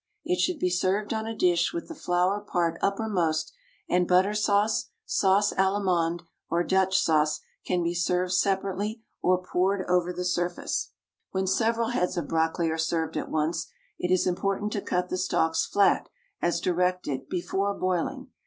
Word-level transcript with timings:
It 0.25 0.39
should 0.39 0.57
be 0.57 0.71
served 0.71 1.13
on 1.13 1.27
a 1.27 1.35
dish 1.37 1.73
with 1.75 1.87
the 1.87 1.93
flower 1.93 2.39
part 2.41 2.79
uppermost; 2.81 3.53
and 3.87 4.07
butter 4.07 4.33
sauce, 4.33 4.89
sauce 5.05 5.53
Allemande, 5.53 6.23
or 6.49 6.63
Dutch 6.63 6.97
sauce 6.97 7.41
can 7.67 7.83
be 7.83 7.93
served 7.93 8.31
separately, 8.33 9.03
or 9.21 9.37
poured 9.37 9.85
over 9.87 10.11
the 10.11 10.25
surface. 10.25 10.89
When 11.29 11.45
several 11.45 11.89
heads 11.89 12.17
of 12.17 12.27
brocoli 12.27 12.71
are 12.71 12.79
served 12.79 13.15
at 13.15 13.29
once, 13.29 13.67
it 13.99 14.09
is 14.11 14.25
important 14.25 14.71
to 14.73 14.81
cut 14.81 15.09
the 15.09 15.19
stalks 15.19 15.67
flat, 15.67 16.09
as 16.41 16.59
directed, 16.59 17.29
before 17.29 17.75
boiling. 17.75 18.31